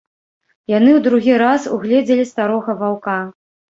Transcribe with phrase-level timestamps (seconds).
[0.71, 3.19] Яны ў другі раз угледзелі старога ваўка.